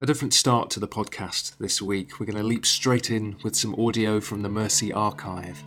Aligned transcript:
A 0.00 0.06
different 0.06 0.32
start 0.32 0.70
to 0.70 0.78
the 0.78 0.86
podcast 0.86 1.56
this 1.58 1.82
week. 1.82 2.20
We're 2.20 2.26
going 2.26 2.38
to 2.38 2.44
leap 2.44 2.64
straight 2.64 3.10
in 3.10 3.34
with 3.42 3.56
some 3.56 3.74
audio 3.74 4.20
from 4.20 4.42
the 4.42 4.48
Mercy 4.48 4.92
archive. 4.92 5.60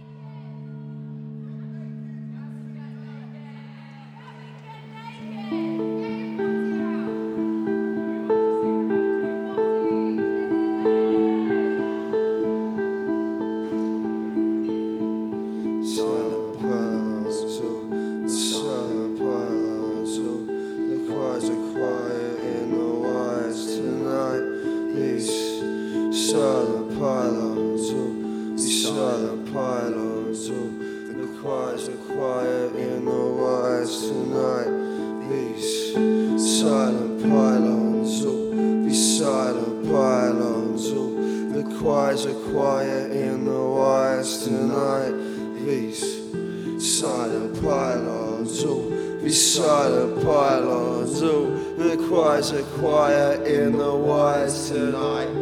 These 26.32 26.40
silent 26.40 26.98
palazzo, 26.98 28.56
these 28.56 28.88
silent 28.88 29.52
palazzo. 29.52 30.54
The 31.12 31.28
choirs 31.42 31.90
are 31.90 32.16
quiet 32.16 32.73
in 32.73 33.04
the 33.04 33.12
wires 33.12 34.08
tonight. 34.08 34.72
These 35.28 35.92
silent 36.62 37.22
pylons, 37.22 38.23
oh, 38.26 38.86
these 38.86 39.20
silent 39.20 39.84
pylons, 39.92 40.92
oh. 40.94 41.52
The 41.52 41.78
choirs 41.78 42.26
are 42.26 42.52
quiet 42.54 43.12
in 43.12 43.44
the 43.44 43.62
wires 43.62 44.45
tonight. 44.45 45.12
These 45.66 46.02
silent 46.80 47.62
pylons, 47.62 48.64
oh, 48.64 48.90
these 49.22 49.54
silent 49.54 50.23
pylons, 50.23 51.22
oh. 51.22 51.50
The 51.76 51.98
choirs 52.08 52.54
are 52.54 52.64
quiet 52.80 53.45
in 53.45 53.78
the 53.78 53.94
wires 53.94 54.70
tonight. 54.70 55.41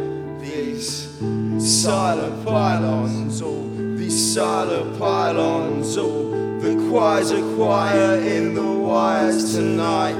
Silent 1.82 2.44
pylons, 2.44 3.40
oh, 3.40 3.96
these 3.96 4.34
silent 4.34 4.98
pylons, 4.98 5.96
oh. 5.96 6.58
The 6.60 6.74
choirs 6.90 7.32
are 7.32 7.54
quiet 7.56 8.22
in 8.22 8.52
the 8.52 8.62
wires 8.62 9.54
tonight. 9.54 10.12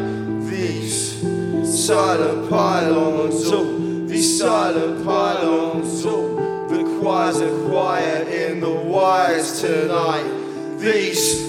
These 0.48 1.20
silent 1.86 2.48
pylons, 2.48 3.42
oh, 3.52 4.06
these 4.06 4.38
silent 4.38 5.04
pylons, 5.04 6.02
oh, 6.06 6.66
the 6.70 6.98
choirs 6.98 7.42
are 7.42 7.68
quiet 7.68 8.28
in 8.28 8.60
the 8.60 8.70
wires 8.70 9.60
tonight. 9.60 10.24
These 10.78 11.46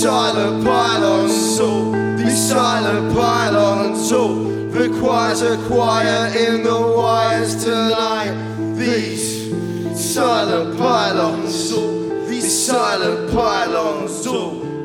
silent 0.00 0.64
pylons, 0.64 1.58
oh, 1.60 2.16
these 2.16 2.38
silent 2.50 3.16
pylons, 3.16 4.12
oh, 4.12 4.44
the 4.70 4.88
choirs 5.00 5.42
are 5.42 5.56
quiet 5.66 6.36
in 6.36 6.62
the 6.62 6.94
wires 6.96 7.64
tonight. 7.64 8.46
These 8.76 9.39
silent 10.00 10.78
pylons, 10.78 11.72
oh, 11.72 12.26
these 12.26 12.66
silent 12.66 13.30
pylons, 13.32 14.24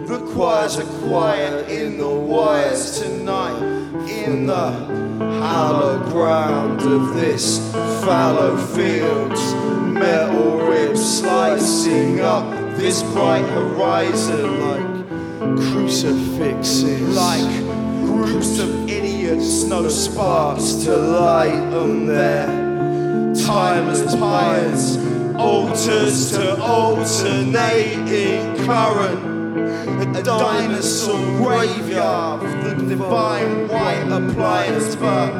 the 0.07 0.19
choirs 0.33 0.77
are 0.77 1.07
quiet 1.07 1.69
in 1.69 1.97
the 1.97 2.07
wires 2.07 2.99
tonight. 2.99 3.59
In 4.07 4.45
the 4.45 4.71
hollow 5.41 5.99
ground 6.11 6.81
of 6.81 7.15
this 7.15 7.59
fallow 8.03 8.57
fields, 8.57 9.53
metal 9.81 10.59
ribs 10.59 11.19
slicing 11.19 12.19
up 12.19 12.45
this 12.75 13.01
bright 13.13 13.45
horizon 13.45 14.59
like 14.61 15.07
crucifixes, 15.71 17.15
like 17.15 17.63
groups 18.05 18.59
of 18.59 18.89
idiots, 18.89 19.63
no 19.63 19.87
sparks 19.87 20.73
to 20.83 20.95
light 20.95 21.71
them 21.71 22.05
there. 22.05 22.64
Timeless 23.45 24.15
pyres, 24.15 24.97
altars 25.35 26.31
to 26.31 26.59
alternating 26.59 28.55
current. 28.65 30.17
A 30.17 30.23
dinosaur 30.23 31.19
graveyard 31.37 32.41
with 32.41 32.79
the 32.79 32.95
divine 32.95 33.67
white 33.67 34.11
appliance, 34.11 34.95
but 34.95 35.31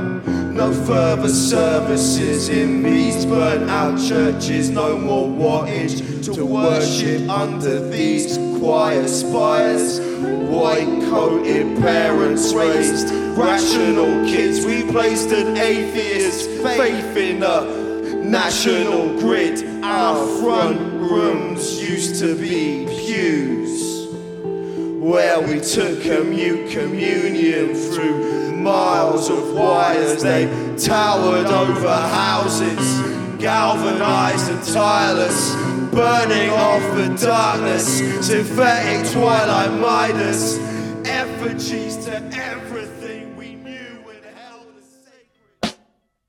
no 0.53 0.71
further 0.71 1.29
services 1.29 2.49
in 2.49 2.83
these 2.83 3.25
burnt 3.25 3.71
out 3.71 3.97
churches. 3.97 4.69
No 4.69 4.99
more 4.99 5.27
wattage 5.27 6.31
to 6.35 6.45
worship 6.45 7.27
under 7.27 7.89
these 7.89 8.37
choir 8.59 9.07
spires. 9.07 9.99
White 9.99 11.09
coated 11.09 11.81
parents 11.81 12.53
raised 12.53 13.09
rational 13.35 14.27
kids. 14.27 14.63
We 14.63 14.83
placed 14.91 15.31
an 15.31 15.57
atheist 15.57 16.51
faith 16.61 17.17
in 17.17 17.41
a 17.41 17.84
national 18.29 19.19
grid. 19.19 19.63
Our 19.83 20.27
front 20.39 20.79
rooms 20.79 21.81
used 21.81 22.19
to 22.21 22.35
be 22.35 22.85
pews 22.85 24.07
where 24.99 25.39
we 25.39 25.59
took 25.59 26.01
commute 26.01 26.71
communion 26.71 27.75
through 27.75 28.55
miles 28.55 29.29
of 29.29 29.53
wires. 29.53 30.23
They 30.23 30.45
towered 30.77 31.45
over 31.45 31.93
houses, 31.93 33.39
galvanized 33.39 34.49
and 34.51 34.63
tireless, 34.73 35.53
burning 35.91 36.49
off 36.49 36.81
the 36.95 37.15
darkness. 37.23 37.99
Synthetic 38.25 39.11
twilight 39.11 39.79
Midas, 39.79 40.57
effigies 41.07 42.03
to 42.05 42.19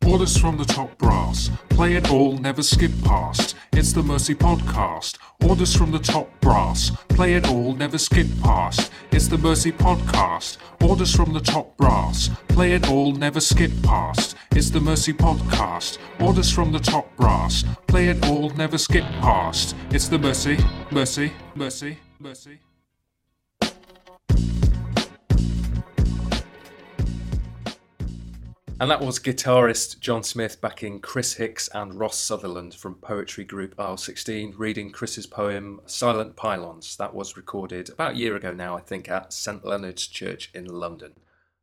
Orders 0.07 0.37
from 0.37 0.57
the 0.57 0.65
top 0.65 0.97
brass. 0.99 1.51
Play 1.69 1.95
it 1.95 2.11
all, 2.13 2.39
never 2.39 2.63
skip 2.63 2.93
past. 3.03 3.57
It's 3.73 3.93
the 3.93 4.05
Mercy 4.05 4.37
Podcast. 4.37 5.19
Orders 5.45 5.75
from 5.75 5.91
the 5.91 5.99
top 5.99 6.29
brass. 6.41 6.91
Play 7.09 7.35
it 7.35 7.49
all, 7.49 7.75
never 7.75 7.99
skip 7.99 8.29
past. 8.41 8.93
It's 9.11 9.27
the 9.27 9.37
Mercy 9.37 9.73
Podcast. 9.73 10.59
Orders 10.81 11.15
from 11.15 11.33
the 11.33 11.41
top 11.41 11.77
brass. 11.77 12.31
Play 12.49 12.73
it 12.73 12.89
all, 12.89 13.13
never 13.13 13.41
skip 13.41 13.73
past. 13.83 14.37
It's 14.53 14.71
the 14.71 14.81
Mercy 14.81 15.13
Podcast. 15.13 15.99
Orders 16.21 16.53
from 16.53 16.71
the 16.71 16.79
top 16.79 17.15
brass. 17.17 17.65
Play 17.89 18.09
it 18.09 18.25
all, 18.27 18.51
never 18.51 18.79
skip 18.79 19.05
past. 19.21 19.75
It's 19.91 20.09
the 20.09 20.19
Mercy, 20.19 20.57
Mercy, 20.93 21.33
Mercy, 21.57 21.99
Mercy. 22.21 22.61
And 28.79 28.91
that 28.91 29.01
was 29.01 29.19
guitarist 29.19 30.01
John 30.01 30.23
Smith 30.23 30.61
backing 30.61 31.01
Chris 31.01 31.33
Hicks 31.33 31.69
and 31.69 31.95
Ross 31.95 32.19
Sutherland 32.19 32.75
from 32.75 32.97
poetry 32.97 33.43
group 33.43 33.75
Aisle 33.81 33.97
16 33.97 34.53
reading 34.59 34.93
Chris's 34.93 35.27
poem 35.27 35.81
Silent 35.87 36.37
Pylons. 36.37 36.95
That 36.99 37.15
was 37.15 37.39
recorded 37.39 37.89
about 37.89 38.13
a 38.13 38.17
year 38.17 38.37
ago 38.37 38.53
now, 38.53 38.77
I 38.77 38.83
think, 38.83 39.09
at 39.09 39.33
St 39.33 39.65
Leonard's 39.65 40.07
Church 40.07 40.51
in 40.53 40.67
London. 40.67 41.15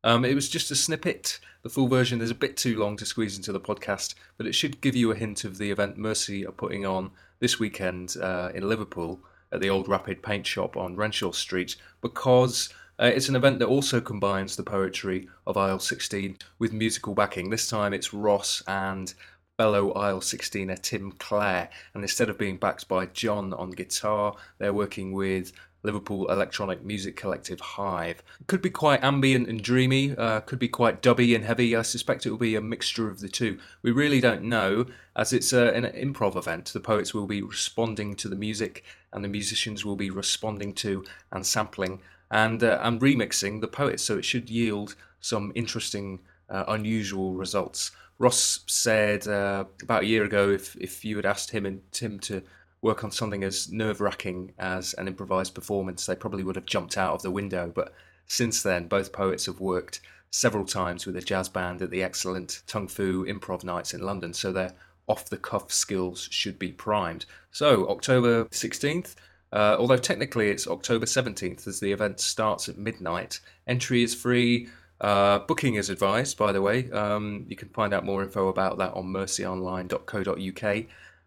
Um, 0.04 0.26
it 0.26 0.34
was 0.34 0.50
just 0.50 0.72
a 0.72 0.76
snippet. 0.76 1.40
The 1.62 1.70
full 1.70 1.88
version 1.88 2.20
is 2.20 2.32
a 2.32 2.36
bit 2.36 2.58
too 2.58 2.80
long 2.80 2.98
to 2.98 3.06
squeeze 3.06 3.38
into 3.38 3.52
the 3.52 3.60
podcast, 3.60 4.16
but 4.36 4.48
it 4.48 4.56
should 4.56 4.82
give 4.82 4.96
you 4.96 5.12
a 5.12 5.16
hint 5.16 5.44
of 5.44 5.60
the 5.60 5.70
event 5.70 6.00
Mercy 6.00 6.44
are 6.48 6.52
putting 6.52 6.84
on 6.84 7.12
this 7.40 7.60
weekend 7.60 8.18
uh, 8.20 8.50
in 8.56 8.68
Liverpool 8.68 9.20
at 9.52 9.62
the 9.62 9.70
Old 9.70 9.88
Rapid 9.88 10.24
Paint 10.24 10.48
Shop 10.48 10.76
on 10.76 10.96
Renshaw 10.96 11.32
Street 11.32 11.76
because 12.02 12.74
uh, 13.00 13.06
it's 13.06 13.30
an 13.30 13.36
event 13.36 13.60
that 13.60 13.68
also 13.68 14.00
combines 14.00 14.56
the 14.56 14.64
poetry 14.64 15.28
of 15.48 15.58
Aisle 15.58 15.80
16 15.80 16.38
with 16.60 16.74
musical 16.74 17.16
backing. 17.16 17.50
This 17.50 17.68
time 17.68 17.94
it's 17.94 18.14
Ross 18.14 18.62
and 18.68 19.14
fellow 19.58 19.92
Aisle 19.94 20.22
16er 20.22 20.82
Tim 20.82 21.12
Clare, 21.14 21.70
and 21.94 22.04
instead 22.04 22.30
of 22.30 22.38
being 22.38 22.58
backed 22.58 22.88
by 22.88 23.06
John 23.08 23.54
on 23.54 23.72
guitar, 23.72 24.36
they're 24.58 24.74
working 24.74 25.12
with 25.12 25.52
Liverpool 25.84 26.32
electronic 26.32 26.84
music 26.84 27.18
collective 27.18 27.60
Hive. 27.60 28.24
Could 28.48 28.62
be 28.62 28.70
quite 28.70 29.04
ambient 29.04 29.50
and 29.50 29.62
dreamy, 29.62 30.16
uh, 30.16 30.40
could 30.40 30.60
be 30.60 30.70
quite 30.70 31.02
dubby 31.02 31.36
and 31.36 31.44
heavy. 31.44 31.76
I 31.76 31.82
suspect 31.82 32.26
it 32.26 32.32
will 32.32 32.38
be 32.38 32.56
a 32.56 32.62
mixture 32.62 33.10
of 33.10 33.20
the 33.20 33.28
two. 33.28 33.60
We 33.82 33.92
really 33.92 34.22
don't 34.22 34.44
know, 34.44 34.86
as 35.16 35.34
it's 35.34 35.52
uh, 35.52 35.74
an 35.76 35.84
improv 35.84 36.38
event. 36.38 36.72
The 36.72 36.80
poets 36.80 37.14
will 37.14 37.28
be 37.28 37.42
responding 37.42 38.16
to 38.16 38.30
the 38.30 38.36
music, 38.36 38.84
and 39.12 39.24
the 39.24 39.30
musicians 39.30 39.84
will 39.84 39.98
be 39.98 40.10
responding 40.10 40.74
to 40.76 41.04
and 41.32 41.46
sampling 41.46 42.00
and 42.34 42.64
uh, 42.64 42.80
and 42.82 43.00
remixing 43.00 43.62
the 43.62 43.68
poets. 43.68 44.04
So 44.04 44.18
it 44.18 44.26
should 44.26 44.50
yield 44.50 44.96
some 45.22 45.54
interesting, 45.56 46.20
uh, 46.50 46.66
unusual 46.68 47.34
results. 47.34 47.92
Ross 48.20 48.60
said 48.68 49.28
uh, 49.28 49.66
about 49.82 50.04
a 50.04 50.08
year 50.08 50.26
ago, 50.26 50.50
if 50.50 50.76
if 50.76 51.06
you 51.06 51.16
had 51.16 51.26
asked 51.26 51.52
him 51.52 51.66
and 51.66 51.82
Tim 51.92 52.20
to 52.22 52.42
work 52.82 53.04
on 53.04 53.12
something 53.12 53.44
as 53.44 53.72
nerve 53.72 54.02
wracking 54.02 54.54
as 54.60 54.94
an 54.96 55.08
improvised 55.08 55.56
performance, 55.56 56.06
they 56.06 56.16
probably 56.16 56.44
would 56.44 56.58
have 56.58 56.66
jumped 56.66 56.98
out 56.98 57.14
of 57.14 57.22
the 57.22 57.32
window. 57.32 57.72
But 57.74 57.94
since 58.26 58.62
then, 58.62 58.88
both 58.88 59.14
poets 59.14 59.46
have 59.46 59.60
worked 59.60 60.02
several 60.32 60.66
times 60.66 61.06
with 61.06 61.16
a 61.16 61.22
jazz 61.22 61.48
band 61.48 61.82
at 61.82 61.92
the 61.92 62.04
excellent 62.04 62.64
Tongue 62.66 62.88
Fu 62.88 63.26
Improv 63.26 63.64
Nights 63.64 63.94
in 63.94 64.02
London, 64.02 64.34
so 64.34 64.52
their 64.52 64.74
off 65.08 65.30
the 65.30 65.38
cuff 65.38 65.72
skills 65.72 66.28
should 66.32 66.58
be 66.58 66.72
primed. 66.72 67.26
So, 67.52 67.88
October 67.90 68.46
16th, 68.46 69.16
uh, 69.54 69.78
although 69.80 69.98
technically 69.98 70.50
it's 70.50 70.68
October 70.68 71.06
17th 71.06 71.68
as 71.68 71.80
the 71.80 71.92
event 71.92 72.20
starts 72.20 72.68
at 72.68 72.78
midnight. 72.78 73.40
Entry 73.68 74.04
is 74.04 74.16
free. 74.16 74.68
Uh, 75.00 75.40
booking 75.40 75.76
is 75.76 75.90
advised, 75.90 76.38
by 76.38 76.52
the 76.52 76.62
way. 76.62 76.90
Um, 76.92 77.46
you 77.48 77.56
can 77.56 77.70
find 77.70 77.94
out 77.94 78.04
more 78.04 78.24
info 78.24 78.48
about 78.48 78.80
that 78.80 78.94
on 78.94 79.06
mercyonline.co.uk. 79.06 80.86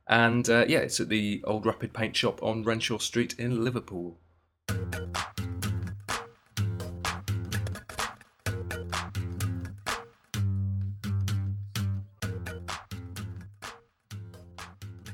And 0.08 0.50
uh, 0.50 0.64
yeah, 0.68 0.78
it's 0.78 1.00
at 1.00 1.08
the 1.08 1.40
Old 1.44 1.66
Rapid 1.66 1.92
Paint 1.92 2.16
Shop 2.16 2.42
on 2.42 2.64
Renshaw 2.64 2.98
Street 2.98 3.34
in 3.38 3.64
Liverpool. 3.64 4.18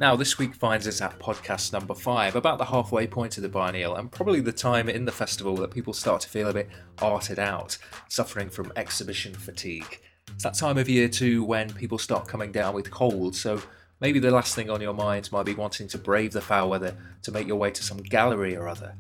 Now, 0.03 0.17
this 0.17 0.37
week 0.37 0.57
finds 0.57 0.89
us 0.89 1.01
at 1.01 1.17
podcast 1.21 1.73
number 1.73 1.95
five, 1.95 2.35
about 2.35 2.59
the 2.59 2.65
halfway 2.65 3.07
point 3.07 3.37
of 3.37 3.45
the 3.45 3.49
biennial, 3.49 3.95
and 3.95 4.11
probably 4.11 4.41
the 4.41 4.51
time 4.51 4.89
in 4.89 5.05
the 5.05 5.13
festival 5.13 5.55
that 5.59 5.71
people 5.71 5.93
start 5.93 6.23
to 6.23 6.29
feel 6.29 6.49
a 6.49 6.53
bit 6.53 6.69
arted 7.01 7.39
out, 7.39 7.79
suffering 8.09 8.51
from 8.51 8.73
exhibition 8.75 9.33
fatigue. 9.33 10.01
It's 10.35 10.43
that 10.43 10.55
time 10.55 10.77
of 10.77 10.89
year 10.89 11.09
too 11.09 11.45
when 11.45 11.73
people 11.73 11.99
start 11.99 12.27
coming 12.27 12.51
down 12.51 12.75
with 12.75 12.91
colds, 12.91 13.41
so 13.41 13.63
maybe 14.01 14.19
the 14.19 14.33
last 14.33 14.57
thing 14.57 14.71
on 14.71 14.81
your 14.81 14.93
mind 14.93 15.31
might 15.31 15.47
be 15.47 15.55
wanting 15.55 15.87
to 15.87 15.99
brave 15.99 16.33
the 16.33 16.41
foul 16.41 16.71
weather 16.71 16.97
to 17.23 17.31
make 17.31 17.47
your 17.47 17.59
way 17.59 17.71
to 17.71 17.85
some 17.85 17.99
gallery 17.99 18.57
or 18.57 18.67
other. 18.67 18.97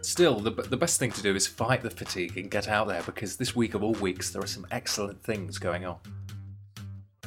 Still, 0.00 0.40
the, 0.40 0.50
the 0.50 0.76
best 0.76 0.98
thing 0.98 1.12
to 1.12 1.22
do 1.22 1.36
is 1.36 1.46
fight 1.46 1.82
the 1.82 1.90
fatigue 1.90 2.36
and 2.36 2.50
get 2.50 2.66
out 2.66 2.88
there 2.88 3.04
because 3.04 3.36
this 3.36 3.54
week 3.54 3.74
of 3.74 3.84
all 3.84 3.94
weeks 3.94 4.30
there 4.30 4.42
are 4.42 4.48
some 4.48 4.66
excellent 4.72 5.22
things 5.22 5.58
going 5.58 5.84
on. 5.84 6.00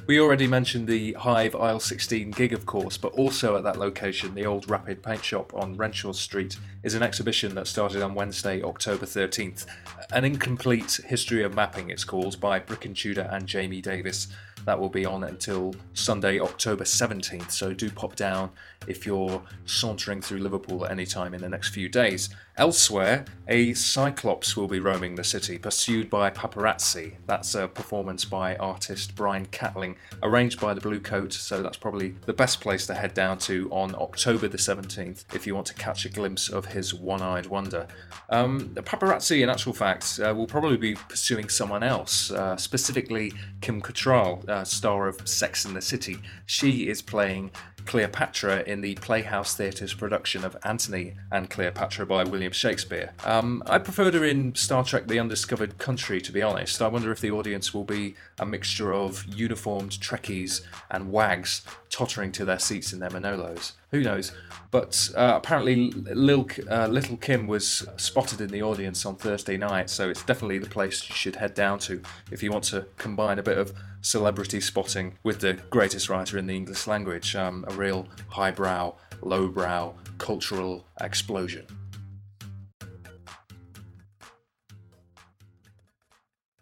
We 0.07 0.19
already 0.19 0.45
mentioned 0.45 0.87
the 0.87 1.13
Hive 1.13 1.55
Aisle 1.55 1.79
16 1.79 2.29
gig, 2.29 2.53
of 2.53 2.67
course, 2.67 2.95
but 2.95 3.13
also 3.13 3.57
at 3.57 3.63
that 3.63 3.79
location, 3.79 4.35
the 4.35 4.45
old 4.45 4.69
Rapid 4.69 5.01
Paint 5.01 5.25
Shop 5.25 5.51
on 5.55 5.75
Renshaw 5.75 6.11
Street 6.11 6.57
is 6.83 6.93
an 6.93 7.01
exhibition 7.01 7.55
that 7.55 7.65
started 7.65 8.03
on 8.03 8.13
Wednesday, 8.13 8.61
October 8.61 9.07
13th. 9.07 9.65
An 10.11 10.23
incomplete 10.23 10.99
history 11.07 11.41
of 11.43 11.55
mapping, 11.55 11.89
it's 11.89 12.03
called, 12.03 12.39
by 12.39 12.59
Brick 12.59 12.85
and 12.85 12.95
Tudor 12.95 13.27
and 13.31 13.47
Jamie 13.47 13.81
Davis. 13.81 14.27
That 14.65 14.79
will 14.79 14.89
be 14.89 15.07
on 15.07 15.23
until 15.23 15.73
Sunday, 15.95 16.39
October 16.39 16.83
17th, 16.83 17.49
so 17.49 17.73
do 17.73 17.89
pop 17.89 18.15
down 18.15 18.51
if 18.85 19.07
you're 19.07 19.41
sauntering 19.65 20.21
through 20.21 20.37
Liverpool 20.37 20.85
at 20.85 20.91
any 20.91 21.07
time 21.07 21.33
in 21.33 21.41
the 21.41 21.49
next 21.49 21.69
few 21.69 21.89
days. 21.89 22.29
Elsewhere, 22.57 23.25
a 23.49 23.73
Cyclops 23.73 24.55
will 24.55 24.69
be 24.69 24.79
roaming 24.79 25.15
the 25.15 25.25
city, 25.25 25.57
pursued 25.57 26.09
by 26.09 26.29
paparazzi. 26.29 27.15
That's 27.27 27.53
a 27.53 27.67
performance 27.67 28.23
by 28.23 28.55
artist 28.55 29.13
Brian 29.13 29.45
Catling, 29.47 29.97
arranged 30.23 30.61
by 30.61 30.73
the 30.73 30.79
Blue 30.79 31.01
Coat, 31.01 31.33
so 31.33 31.61
that's 31.61 31.75
probably 31.75 32.15
the 32.25 32.33
best 32.33 32.61
place 32.61 32.87
to 32.87 32.93
head 32.93 33.13
down 33.13 33.39
to 33.39 33.69
on 33.71 33.93
October 33.95 34.47
the 34.47 34.57
17th 34.57 35.25
if 35.35 35.45
you 35.45 35.53
want 35.53 35.67
to 35.67 35.73
catch 35.73 36.05
a 36.05 36.09
glimpse 36.09 36.47
of 36.47 36.67
his 36.67 36.93
one 36.93 37.21
eyed 37.21 37.47
wonder. 37.47 37.87
Um, 38.29 38.73
the 38.73 38.81
paparazzi, 38.81 39.43
in 39.43 39.49
actual 39.49 39.73
fact, 39.73 40.17
uh, 40.23 40.33
will 40.33 40.47
probably 40.47 40.77
be 40.77 40.95
pursuing 40.95 41.49
someone 41.49 41.83
else, 41.83 42.31
uh, 42.31 42.55
specifically 42.55 43.33
Kim 43.59 43.81
Cattrall, 43.81 44.47
uh, 44.47 44.63
star 44.63 45.09
of 45.09 45.27
Sex 45.27 45.65
in 45.65 45.73
the 45.73 45.81
City. 45.81 46.19
She 46.45 46.87
is 46.87 47.01
playing 47.01 47.51
Cleopatra 47.85 48.63
in 48.65 48.81
the 48.81 48.95
Playhouse 48.95 49.55
Theatre's 49.55 49.93
production 49.93 50.43
of 50.43 50.57
Antony 50.63 51.15
and 51.31 51.49
Cleopatra 51.49 52.05
by 52.05 52.23
William 52.23 52.44
Shakespeare. 52.53 53.13
Um, 53.23 53.63
I 53.65 53.77
preferred 53.77 54.13
her 54.13 54.23
in 54.23 54.53
Star 54.55 54.83
Trek 54.83 55.07
The 55.07 55.19
Undiscovered 55.19 55.77
Country, 55.77 56.21
to 56.21 56.31
be 56.31 56.41
honest. 56.41 56.81
I 56.81 56.87
wonder 56.87 57.11
if 57.11 57.21
the 57.21 57.31
audience 57.31 57.73
will 57.73 57.83
be 57.83 58.15
a 58.39 58.45
mixture 58.45 58.93
of 58.93 59.25
uniformed 59.25 59.91
Trekkies 59.91 60.61
and 60.91 61.11
wags 61.11 61.63
tottering 61.89 62.31
to 62.33 62.45
their 62.45 62.59
seats 62.59 62.93
in 62.93 62.99
their 62.99 63.09
Manolos. 63.09 63.73
Who 63.91 64.01
knows? 64.01 64.33
But 64.71 65.09
uh, 65.15 65.33
apparently, 65.35 65.91
Lil, 65.91 66.47
uh, 66.69 66.87
Little 66.87 67.17
Kim 67.17 67.47
was 67.47 67.87
spotted 67.95 68.41
in 68.41 68.49
the 68.49 68.61
audience 68.61 69.05
on 69.05 69.15
Thursday 69.15 69.55
night, 69.55 69.89
so 69.89 70.09
it's 70.09 70.23
definitely 70.23 70.57
the 70.57 70.69
place 70.69 71.07
you 71.07 71.15
should 71.15 71.37
head 71.37 71.53
down 71.53 71.79
to 71.79 72.01
if 72.31 72.43
you 72.43 72.51
want 72.51 72.65
to 72.65 72.85
combine 72.97 73.39
a 73.39 73.43
bit 73.43 73.57
of 73.57 73.73
celebrity 74.01 74.59
spotting 74.59 75.17
with 75.23 75.39
the 75.39 75.53
greatest 75.69 76.09
writer 76.09 76.37
in 76.37 76.45
the 76.45 76.55
English 76.55 76.87
language. 76.87 77.35
Um, 77.35 77.63
a 77.69 77.73
real 77.73 78.07
highbrow, 78.27 78.95
lowbrow, 79.21 79.95
cultural 80.17 80.85
explosion. 81.01 81.65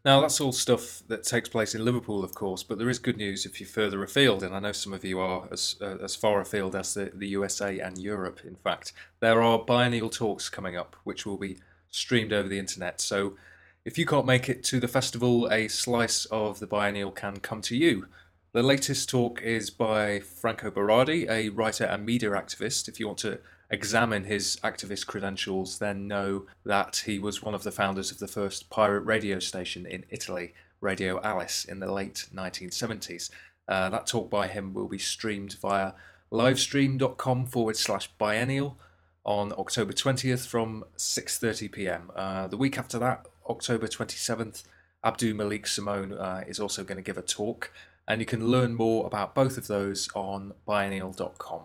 Now, 0.06 0.20
that's 0.20 0.42
all 0.42 0.52
stuff 0.52 1.02
that 1.08 1.24
takes 1.24 1.48
place 1.48 1.74
in 1.74 1.86
Liverpool, 1.86 2.26
of 2.26 2.36
course, 2.36 2.62
but 2.62 2.78
there 2.78 2.90
is 2.90 3.00
good 3.00 3.16
news 3.16 3.46
if 3.46 3.62
you're 3.62 3.70
further 3.70 4.04
afield, 4.04 4.44
and 4.44 4.54
I 4.54 4.60
know 4.60 4.74
some 4.74 4.92
of 4.92 5.06
you 5.06 5.18
are 5.20 5.48
as, 5.50 5.78
uh, 5.82 5.96
as 6.04 6.14
far 6.14 6.42
afield 6.42 6.76
as 6.76 6.94
the, 6.94 7.12
the 7.14 7.30
USA 7.30 7.80
and 7.80 7.98
Europe, 7.98 8.42
in 8.46 8.56
fact. 8.56 8.92
There 9.22 9.42
are 9.42 9.60
biennial 9.60 10.10
talks 10.10 10.50
coming 10.50 10.76
up, 10.76 10.98
which 11.06 11.26
will 11.26 11.38
be 11.38 11.60
streamed 11.90 12.34
over 12.34 12.50
the 12.50 12.60
internet, 12.60 13.00
so 13.00 13.38
if 13.86 13.98
you 13.98 14.06
can't 14.06 14.26
make 14.26 14.50
it 14.50 14.62
to 14.66 14.82
the 14.82 14.90
festival, 14.90 15.48
a 15.50 15.70
slice 15.70 16.26
of 16.26 16.60
the 16.60 16.68
biennial 16.68 17.12
can 17.12 17.40
come 17.40 17.62
to 17.62 17.78
you. 17.78 18.08
The 18.52 18.64
latest 18.64 19.10
talk 19.10 19.42
is 19.42 19.70
by 19.70 20.20
Franco 20.20 20.70
Berardi, 20.70 21.30
a 21.30 21.48
writer 21.50 21.86
and 21.86 22.06
media 22.06 22.32
activist. 22.32 22.90
If 22.90 23.00
you 23.00 23.08
want 23.08 23.20
to 23.20 23.40
examine 23.74 24.25
his 24.25 24.58
activist 24.64 25.08
credentials, 25.08 25.80
then 25.80 26.08
know 26.08 26.46
that 26.64 27.04
he 27.08 27.18
was 27.18 27.42
one 27.42 27.56
of 27.56 27.64
the 27.64 27.72
founders 27.72 28.12
of 28.12 28.20
the 28.20 28.28
first 28.28 28.70
pirate 28.70 29.02
radio 29.02 29.40
station 29.40 29.88
in 29.88 30.06
Italy, 30.10 30.54
Radio 30.80 31.20
Alice, 31.24 31.66
in 31.66 31.80
the 31.80 31.92
late 31.92 32.28
1970s. 32.34 33.31
Uh, 33.68 33.90
that 33.90 34.06
talk 34.06 34.30
by 34.30 34.48
him 34.48 34.74
will 34.74 34.88
be 34.88 35.00
streamed 35.00 35.56
via 35.60 35.94
livestream.com 36.31 37.48
forward 37.48 37.75
slash 37.75 38.10
biennial 38.20 38.78
on 39.25 39.52
October 39.54 39.92
20th 39.92 40.46
from 40.46 40.84
6:30 40.96 41.72
p.m. 41.72 42.12
Uh, 42.16 42.48
the 42.48 42.58
week 42.58 42.78
after 42.78 43.00
that, 43.00 43.26
October 43.50 43.88
27th, 43.88 44.64
Abdul 45.04 45.34
Malik 45.34 45.66
Simone 45.66 46.14
uh, 46.14 46.44
is 46.46 46.60
also 46.60 46.84
going 46.84 46.98
to 46.98 47.02
give 47.02 47.18
a 47.18 47.22
talk 47.24 47.72
and 48.08 48.19
you 48.19 48.26
can 48.26 48.48
learn 48.48 48.76
more 48.76 49.08
about 49.08 49.34
both 49.34 49.58
of 49.58 49.68
those 49.68 50.10
on 50.14 50.54
biennial.com. 50.66 51.64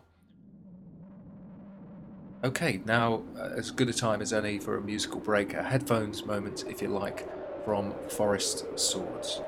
Okay, 2.45 2.81
now 2.87 3.25
uh, 3.37 3.49
as 3.57 3.73
good 3.73 3.89
a 3.89 3.93
time 3.93 4.23
as 4.23 4.33
any 4.33 4.61
for 4.61 4.77
a 4.77 4.81
musical 4.81 5.19
break, 5.19 5.55
a 5.55 5.63
headphones 5.65 6.25
moment, 6.25 6.65
if 6.69 6.81
you 6.81 6.87
like, 6.87 7.27
from 7.65 7.93
Forest 8.09 8.79
Swords. 8.79 9.41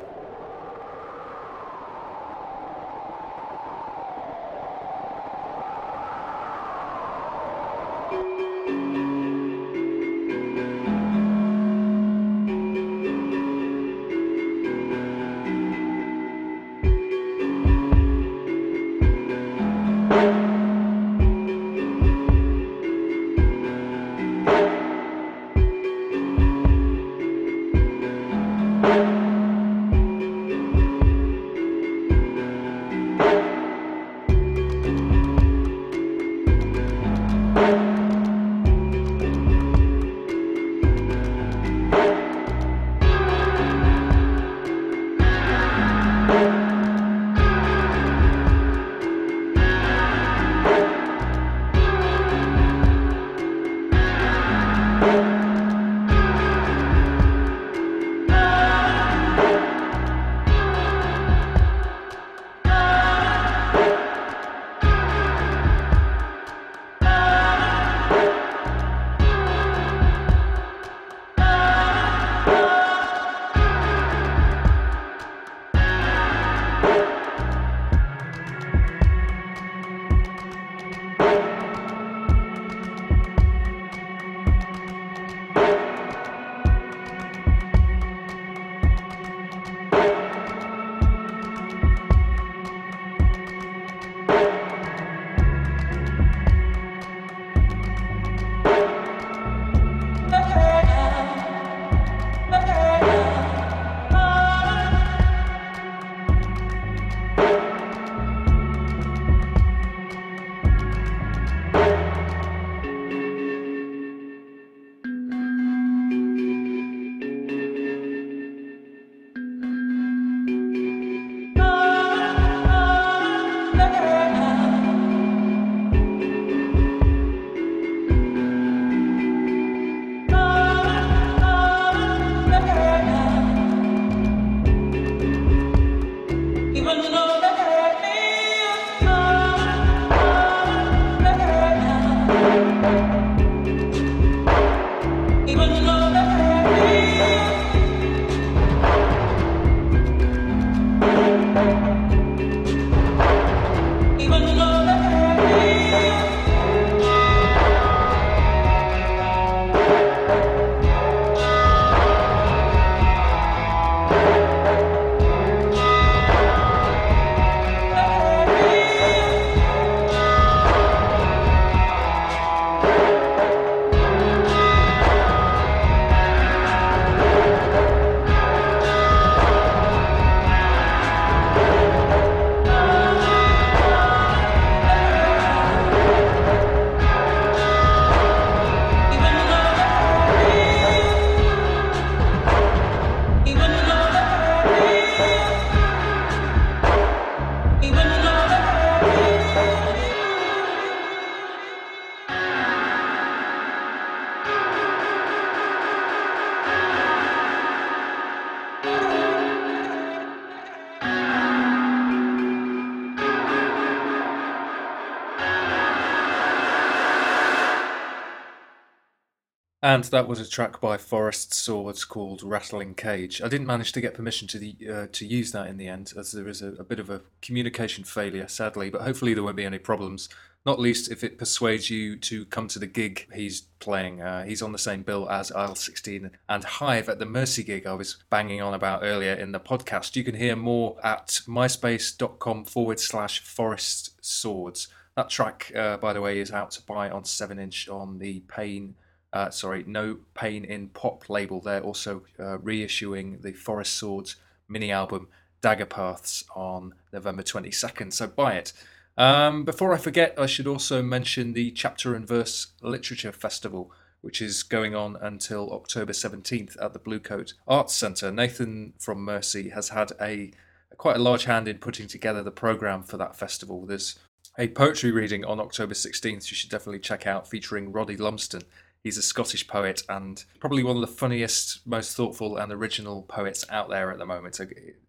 And 219.82 220.04
that 220.04 220.28
was 220.28 220.40
a 220.40 220.48
track 220.48 220.78
by 220.78 220.98
Forest 220.98 221.54
Swords 221.54 222.04
called 222.04 222.42
Rattling 222.42 222.94
Cage. 222.94 223.40
I 223.40 223.48
didn't 223.48 223.66
manage 223.66 223.92
to 223.92 224.02
get 224.02 224.12
permission 224.12 224.46
to 224.48 224.58
the, 224.58 224.76
uh, 224.86 225.06
to 225.12 225.26
use 225.26 225.52
that 225.52 225.68
in 225.68 225.78
the 225.78 225.88
end, 225.88 226.12
as 226.18 226.32
there 226.32 226.48
is 226.48 226.60
a, 226.60 226.72
a, 226.74 226.84
bit 226.84 226.98
of 226.98 227.08
a 227.08 227.22
communication 227.40 228.04
failure, 228.04 228.46
sadly. 228.46 228.90
But 228.90 229.00
hopefully 229.02 229.32
there 229.32 229.42
won't 229.42 229.56
be 229.56 229.64
any 229.64 229.78
problems. 229.78 230.28
Not 230.66 230.78
least 230.78 231.10
if 231.10 231.24
it 231.24 231.38
persuades 231.38 231.88
you 231.88 232.16
to 232.16 232.44
come 232.44 232.68
to 232.68 232.78
the 232.78 232.86
gig 232.86 233.26
he's 233.32 233.62
playing. 233.78 234.20
Uh, 234.20 234.44
he's 234.44 234.60
on 234.60 234.72
the 234.72 234.78
same 234.78 235.02
bill 235.02 235.30
as 235.30 235.50
Aisle 235.50 235.74
16 235.74 236.30
and 236.50 236.64
Hive 236.64 237.08
at 237.08 237.18
the 237.18 237.24
Mercy 237.24 237.62
gig 237.62 237.86
I 237.86 237.94
was 237.94 238.18
banging 238.28 238.60
on 238.60 238.74
about 238.74 239.00
earlier 239.02 239.32
in 239.32 239.52
the 239.52 239.60
podcast. 239.60 240.14
You 240.14 240.24
can 240.24 240.34
hear 240.34 240.56
more 240.56 240.98
at 241.02 241.40
myspace.com 241.46 242.66
forward 242.66 243.00
slash 243.00 243.40
Forest 243.40 244.22
Swords. 244.22 244.88
That 245.16 245.30
track, 245.30 245.72
uh, 245.74 245.96
by 245.96 246.12
the 246.12 246.20
way, 246.20 246.38
is 246.38 246.52
out 246.52 246.72
to 246.72 246.82
buy 246.82 247.08
on 247.08 247.24
7 247.24 247.58
inch 247.58 247.88
on 247.88 248.18
the 248.18 248.40
Pain 248.40 248.96
uh, 249.32 249.50
sorry, 249.50 249.84
No 249.86 250.18
Pain 250.34 250.64
in 250.64 250.88
Pop 250.88 251.28
label. 251.28 251.60
They're 251.60 251.82
also 251.82 252.22
uh, 252.38 252.58
reissuing 252.58 253.42
the 253.42 253.52
Forest 253.52 253.94
Swords 253.94 254.36
mini 254.68 254.90
album 254.90 255.28
Dagger 255.60 255.86
Paths 255.86 256.44
on 256.54 256.94
November 257.12 257.42
22nd, 257.42 258.12
so 258.12 258.26
buy 258.26 258.54
it. 258.54 258.72
Um, 259.16 259.64
before 259.64 259.92
I 259.92 259.98
forget, 259.98 260.34
I 260.38 260.46
should 260.46 260.66
also 260.66 261.02
mention 261.02 261.52
the 261.52 261.70
Chapter 261.72 262.14
and 262.14 262.26
Verse 262.26 262.68
Literature 262.80 263.32
Festival, 263.32 263.92
which 264.22 264.40
is 264.40 264.62
going 264.62 264.94
on 264.94 265.16
until 265.20 265.72
October 265.72 266.12
17th 266.12 266.82
at 266.82 266.92
the 266.92 266.98
Bluecoat 266.98 267.52
Arts 267.68 267.94
Centre. 267.94 268.32
Nathan 268.32 268.94
from 268.98 269.22
Mercy 269.22 269.70
has 269.70 269.90
had 269.90 270.12
a, 270.20 270.52
quite 270.96 271.16
a 271.16 271.22
large 271.22 271.44
hand 271.44 271.68
in 271.68 271.78
putting 271.78 272.08
together 272.08 272.42
the 272.42 272.50
programme 272.50 273.02
for 273.02 273.16
that 273.18 273.36
festival. 273.36 273.84
There's 273.84 274.18
a 274.58 274.68
poetry 274.68 275.10
reading 275.10 275.44
on 275.44 275.60
October 275.60 275.94
16th 275.94 276.50
you 276.50 276.56
should 276.56 276.70
definitely 276.70 277.00
check 277.00 277.26
out 277.26 277.48
featuring 277.48 277.92
Roddy 277.92 278.16
Lumsden. 278.16 278.62
He's 279.02 279.16
a 279.16 279.22
Scottish 279.22 279.66
poet 279.66 280.02
and 280.08 280.44
probably 280.58 280.82
one 280.82 280.96
of 280.96 281.00
the 281.00 281.06
funniest, 281.06 281.86
most 281.86 282.14
thoughtful, 282.14 282.56
and 282.56 282.70
original 282.70 283.22
poets 283.22 283.64
out 283.70 283.88
there 283.88 284.12
at 284.12 284.18
the 284.18 284.26
moment. 284.26 284.60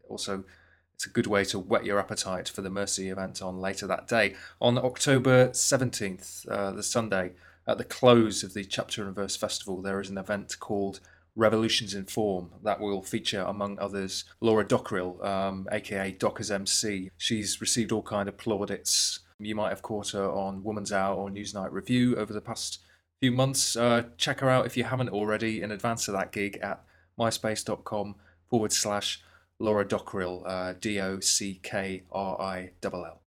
Also, 0.08 0.46
it's 0.96 1.06
a 1.06 1.10
good 1.10 1.28
way 1.28 1.44
to 1.46 1.60
whet 1.60 1.84
your 1.84 2.00
appetite 2.00 2.48
for 2.48 2.62
the 2.62 2.70
Mercy 2.70 3.10
event 3.10 3.42
on 3.42 3.60
later 3.60 3.88
that 3.88 4.08
day. 4.08 4.36
On 4.62 4.78
October 4.78 5.50
17th, 5.50 6.48
uh, 6.50 6.72
the 6.72 6.84
Sunday, 6.84 7.34
at 7.68 7.78
the 7.78 7.84
close 7.84 8.44
of 8.44 8.54
the 8.54 8.64
Chapter 8.64 9.06
and 9.06 9.16
Verse 9.16 9.36
Festival, 9.36 9.82
there 9.82 10.00
is 10.00 10.10
an 10.10 10.18
event 10.18 10.58
called 10.60 11.02
Revolutions 11.36 11.94
in 11.94 12.06
Form 12.06 12.52
that 12.64 12.80
will 12.80 13.02
feature, 13.02 13.42
among 13.42 13.80
others, 13.80 14.26
Laura 14.40 14.66
Dockrill, 14.66 15.24
um, 15.26 15.68
aka 15.72 16.12
Docker's 16.12 16.52
MC. 16.52 17.10
She's 17.18 17.60
received 17.60 17.92
all 17.92 18.04
kind 18.04 18.30
of 18.30 18.38
plaudits. 18.38 19.20
You 19.40 19.56
might 19.56 19.70
have 19.70 19.82
caught 19.82 20.12
her 20.12 20.30
on 20.30 20.64
Woman's 20.64 20.92
Hour 20.92 21.16
or 21.16 21.30
Newsnight 21.30 21.72
Review 21.72 22.16
over 22.16 22.32
the 22.32 22.42
past 22.42 22.80
few 23.22 23.32
months. 23.32 23.76
Uh, 23.76 24.04
check 24.18 24.40
her 24.40 24.50
out 24.50 24.66
if 24.66 24.76
you 24.76 24.84
haven't 24.84 25.10
already 25.10 25.62
in 25.62 25.72
advance 25.72 26.08
of 26.08 26.14
that 26.16 26.32
gig 26.32 26.58
at 26.62 26.84
myspace.com 27.20 28.16
forward 28.50 28.74
slash 28.74 29.22
Laura 29.60 29.88
Dockrill, 29.88 30.44
uh, 30.46 30.74
D 30.80 31.00
O 31.00 31.20
C 31.20 31.60
K 31.62 32.04
R 32.12 32.42
I 32.42 32.72
L 32.84 33.06
L. 33.06 33.22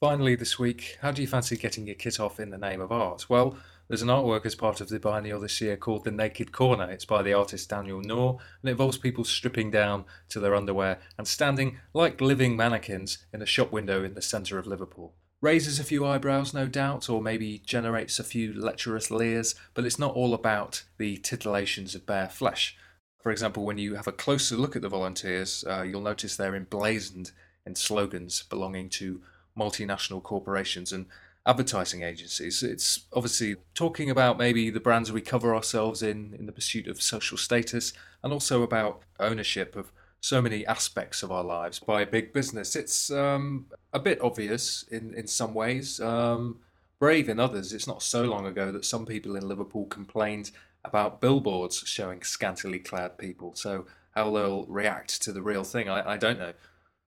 Finally, 0.00 0.34
this 0.34 0.58
week, 0.58 0.98
how 1.00 1.12
do 1.12 1.22
you 1.22 1.28
fancy 1.28 1.56
getting 1.56 1.86
your 1.86 1.94
kit 1.94 2.18
off 2.18 2.40
in 2.40 2.50
the 2.50 2.58
name 2.58 2.80
of 2.80 2.90
art? 2.90 3.30
Well, 3.30 3.56
there's 3.86 4.02
an 4.02 4.08
artwork 4.08 4.44
as 4.44 4.56
part 4.56 4.80
of 4.80 4.88
the 4.88 4.98
biennial 4.98 5.38
this 5.38 5.60
year 5.60 5.76
called 5.76 6.02
The 6.02 6.10
Naked 6.10 6.50
Corner. 6.50 6.90
It's 6.90 7.04
by 7.04 7.22
the 7.22 7.34
artist 7.34 7.70
Daniel 7.70 8.00
Knorr 8.00 8.38
and 8.60 8.68
it 8.68 8.72
involves 8.72 8.98
people 8.98 9.22
stripping 9.22 9.70
down 9.70 10.04
to 10.30 10.40
their 10.40 10.56
underwear 10.56 10.98
and 11.16 11.28
standing 11.28 11.78
like 11.94 12.20
living 12.20 12.56
mannequins 12.56 13.18
in 13.32 13.42
a 13.42 13.46
shop 13.46 13.70
window 13.70 14.02
in 14.02 14.14
the 14.14 14.22
centre 14.22 14.58
of 14.58 14.66
Liverpool 14.66 15.14
raises 15.42 15.78
a 15.78 15.84
few 15.84 16.06
eyebrows, 16.06 16.54
no 16.54 16.66
doubt, 16.66 17.10
or 17.10 17.20
maybe 17.20 17.60
generates 17.66 18.18
a 18.18 18.24
few 18.24 18.54
lecherous 18.54 19.10
leers, 19.10 19.54
but 19.74 19.84
it's 19.84 19.98
not 19.98 20.14
all 20.14 20.32
about 20.32 20.84
the 20.96 21.18
titillations 21.18 21.94
of 21.94 22.06
bare 22.06 22.28
flesh. 22.28 22.76
For 23.20 23.30
example, 23.30 23.64
when 23.64 23.76
you 23.76 23.96
have 23.96 24.06
a 24.06 24.12
closer 24.12 24.56
look 24.56 24.76
at 24.76 24.82
the 24.82 24.88
volunteers, 24.88 25.64
uh, 25.68 25.82
you'll 25.82 26.00
notice 26.00 26.36
they're 26.36 26.54
emblazoned 26.54 27.32
in 27.66 27.74
slogans 27.74 28.44
belonging 28.44 28.88
to 28.90 29.20
multinational 29.58 30.22
corporations 30.22 30.92
and 30.92 31.06
advertising 31.44 32.02
agencies. 32.02 32.62
It's 32.62 33.06
obviously 33.12 33.56
talking 33.74 34.10
about 34.10 34.38
maybe 34.38 34.70
the 34.70 34.80
brands 34.80 35.10
we 35.10 35.20
cover 35.20 35.54
ourselves 35.54 36.02
in 36.02 36.34
in 36.38 36.46
the 36.46 36.52
pursuit 36.52 36.86
of 36.86 37.02
social 37.02 37.36
status 37.36 37.92
and 38.22 38.32
also 38.32 38.62
about 38.62 39.02
ownership 39.18 39.74
of 39.74 39.92
so 40.20 40.40
many 40.40 40.64
aspects 40.66 41.24
of 41.24 41.32
our 41.32 41.42
lives 41.42 41.80
by 41.80 42.04
big 42.04 42.32
business. 42.32 42.76
It's 42.76 43.10
um, 43.10 43.66
a 43.92 44.00
bit 44.00 44.20
obvious 44.20 44.84
in, 44.90 45.14
in 45.14 45.26
some 45.26 45.54
ways, 45.54 46.00
um, 46.00 46.58
brave 46.98 47.28
in 47.28 47.38
others. 47.38 47.72
It's 47.72 47.86
not 47.86 48.02
so 48.02 48.24
long 48.24 48.46
ago 48.46 48.72
that 48.72 48.84
some 48.84 49.06
people 49.06 49.36
in 49.36 49.46
Liverpool 49.46 49.86
complained 49.86 50.50
about 50.84 51.20
billboards 51.20 51.82
showing 51.86 52.22
scantily 52.22 52.78
clad 52.78 53.18
people. 53.18 53.54
So, 53.54 53.86
how 54.12 54.30
they'll 54.30 54.66
react 54.66 55.22
to 55.22 55.32
the 55.32 55.40
real 55.40 55.64
thing, 55.64 55.88
I, 55.88 56.12
I 56.12 56.16
don't 56.18 56.38
know. 56.38 56.52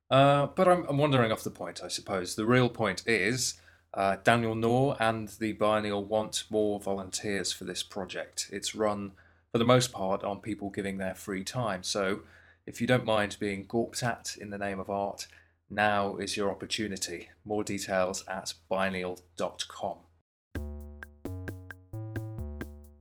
Uh, 0.09 0.47
but 0.47 0.67
I'm, 0.67 0.85
I'm 0.87 0.97
wandering 0.97 1.31
off 1.31 1.43
the 1.43 1.51
point, 1.51 1.81
I 1.83 1.87
suppose. 1.87 2.35
The 2.35 2.45
real 2.45 2.69
point 2.69 3.03
is 3.05 3.55
uh, 3.93 4.17
Daniel 4.23 4.55
Knorr 4.55 4.97
and 4.99 5.27
the 5.27 5.53
Biennial 5.53 6.03
want 6.03 6.45
more 6.49 6.79
volunteers 6.79 7.51
for 7.51 7.63
this 7.63 7.83
project. 7.83 8.49
It's 8.51 8.75
run, 8.75 9.11
for 9.51 9.57
the 9.57 9.65
most 9.65 9.91
part, 9.91 10.23
on 10.23 10.39
people 10.39 10.69
giving 10.69 10.97
their 10.97 11.15
free 11.15 11.43
time. 11.43 11.83
So, 11.83 12.21
if 12.65 12.81
you 12.81 12.87
don't 12.87 13.05
mind 13.05 13.37
being 13.39 13.65
gawped 13.65 14.01
at 14.01 14.35
in 14.39 14.49
the 14.49 14.57
name 14.57 14.79
of 14.79 14.89
art, 14.89 15.27
now 15.69 16.17
is 16.17 16.37
your 16.37 16.49
opportunity. 16.51 17.29
More 17.43 17.63
details 17.63 18.23
at 18.27 18.53
biennial.com. 18.69 19.97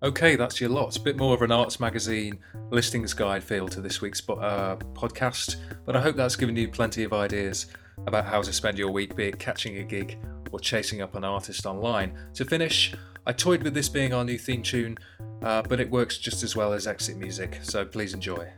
Okay, 0.02 0.36
that's 0.36 0.60
your 0.60 0.68
lot. 0.68 0.94
A 0.96 1.00
bit 1.00 1.16
more 1.16 1.34
of 1.34 1.40
an 1.40 1.50
arts 1.50 1.80
magazine 1.80 2.38
listings 2.70 3.14
guide 3.14 3.42
feel 3.42 3.68
to 3.68 3.80
this 3.80 4.02
week's 4.02 4.20
uh, 4.28 4.76
podcast, 4.92 5.56
but 5.86 5.96
I 5.96 6.00
hope 6.00 6.16
that's 6.16 6.36
given 6.36 6.56
you 6.56 6.68
plenty 6.68 7.04
of 7.04 7.14
ideas 7.14 7.66
about 8.06 8.26
how 8.26 8.42
to 8.42 8.52
spend 8.52 8.78
your 8.78 8.90
week, 8.90 9.16
be 9.16 9.28
it 9.28 9.38
catching 9.38 9.78
a 9.78 9.82
gig 9.82 10.18
or 10.52 10.60
chasing 10.60 11.00
up 11.00 11.14
an 11.14 11.24
artist 11.24 11.64
online. 11.64 12.18
To 12.34 12.44
finish, 12.44 12.94
I 13.26 13.32
toyed 13.32 13.62
with 13.62 13.72
this 13.72 13.88
being 13.88 14.12
our 14.12 14.24
new 14.24 14.36
theme 14.36 14.62
tune, 14.62 14.98
uh, 15.42 15.62
but 15.62 15.80
it 15.80 15.90
works 15.90 16.18
just 16.18 16.42
as 16.42 16.54
well 16.54 16.74
as 16.74 16.86
exit 16.86 17.16
music, 17.16 17.60
so 17.62 17.86
please 17.86 18.12
enjoy. 18.12 18.50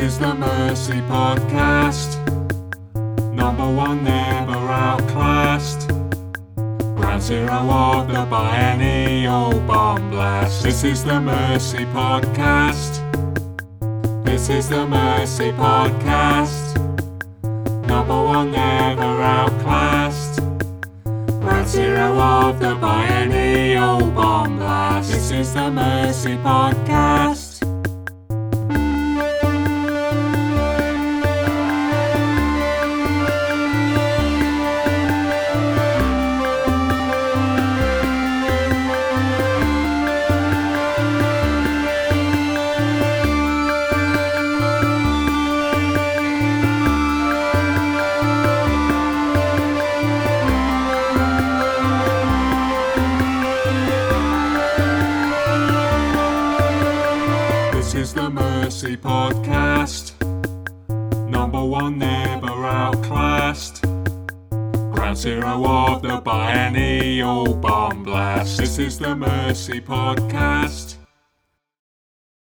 Is 0.00 0.18
the 0.18 0.34
Mercy 0.34 1.00
Podcast. 1.12 2.10
Number 3.34 3.68
one, 3.70 4.02
never 4.02 4.56
outclassed. 4.56 5.88
Ground 6.96 7.22
zero 7.22 7.58
of 7.70 8.08
the 8.08 8.24
biennial 8.30 9.60
bomb 9.66 10.10
blast. 10.10 10.62
This 10.62 10.84
is 10.84 11.04
the 11.04 11.20
Mercy 11.20 11.84
Podcast. 11.96 12.92
This 14.24 14.48
is 14.48 14.68
the 14.70 14.86
Mercy 14.86 15.52
Podcast. 15.52 16.64
Number 17.86 18.24
one, 18.24 18.52
never 18.52 19.12
outclassed. 19.38 20.40
Ground 21.42 21.68
zero 21.68 22.18
of 22.18 22.58
the 22.58 22.74
biennial 22.76 24.10
bomb 24.12 24.56
blast. 24.56 25.12
This 25.12 25.30
is 25.30 25.52
the 25.52 25.70
Mercy 25.70 26.36
Podcast. 26.36 26.86
podcast. 26.86 27.39
The 69.00 69.16
Mercy 69.16 69.80
Podcast. 69.80 70.79